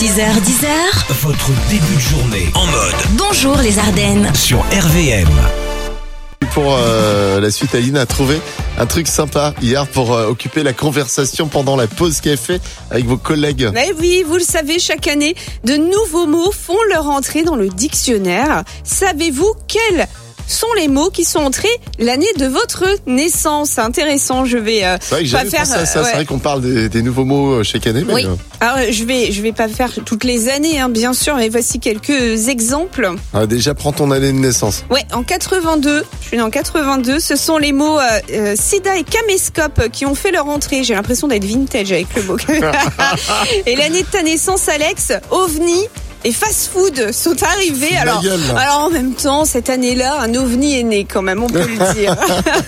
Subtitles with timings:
[0.00, 0.66] 6h10h,
[1.20, 4.32] Votre début de journée en mode bonjour les Ardennes.
[4.34, 5.28] sur RVM.
[6.54, 8.40] Pour euh, la suite, Aline a trouvé
[8.78, 12.60] un truc sympa hier pour euh, occuper la conversation pendant la pause café
[12.90, 13.68] avec vos collègues.
[13.74, 15.34] Mais oui, vous le savez, chaque année,
[15.64, 18.64] de nouveaux mots font leur entrée dans le dictionnaire.
[18.84, 20.06] Savez-vous quels
[20.50, 25.14] sont les mots qui sont entrés l'année de votre naissance intéressant, je vais euh, C'est
[25.14, 25.78] vrai que pas j'avais faire...
[25.78, 28.04] euh, C'est vrai qu'on parle des, des nouveaux mots euh, chaque année.
[28.06, 28.24] Mais Oui.
[28.26, 31.36] euh, Alors, euh, je vais, je vais pas faire toutes les années, hein, bien sûr,
[31.36, 33.10] mais voici quelques exemples.
[33.34, 34.84] ah, déjà, prends ton année de naissance.
[34.90, 38.96] Ouais, en 82, je suis née en 82, ce sont les mots euh, euh, sida
[38.96, 40.84] et caméscope qui ont fait leur entrée.
[40.84, 42.36] J'ai l'impression d'être vintage avec le mot.
[43.66, 45.86] et l'année de ta naissance, Alex, ovni
[46.24, 47.96] et fast-food sont arrivés.
[47.96, 51.48] Alors, gueule, alors en même temps, cette année-là, un ovni est né quand même, on
[51.48, 52.16] peut le dire.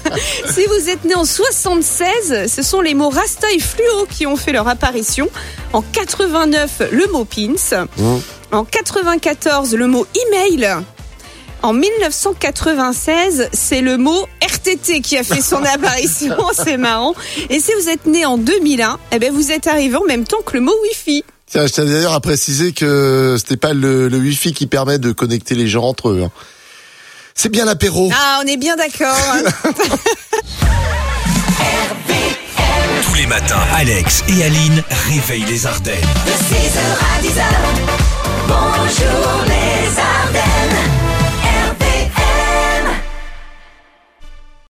[0.46, 4.36] si vous êtes né en 76, ce sont les mots rasta et fluo qui ont
[4.36, 5.28] fait leur apparition.
[5.72, 7.86] En 89, le mot pins.
[7.96, 8.16] Mmh.
[8.52, 10.76] En 94, le mot email.
[11.62, 17.14] En 1996, c'est le mot RTT qui a fait son apparition, c'est marrant.
[17.50, 20.42] Et si vous êtes né en 2001, eh ben vous êtes arrivé en même temps
[20.44, 21.24] que le mot Wi-Fi.
[21.52, 25.12] Tiens, je tiens d'ailleurs à préciser que c'était pas le, le Wi-Fi qui permet de
[25.12, 26.22] connecter les gens entre eux.
[26.24, 26.30] hein.
[27.34, 28.10] C'est bien l'apéro.
[28.14, 29.14] Ah, on est bien d'accord.
[33.04, 35.94] Tous les matins, Alex et Aline réveillent les Ardennes.
[36.24, 37.44] De 6h à 10h,
[38.48, 38.81] bonjour les Ardennes.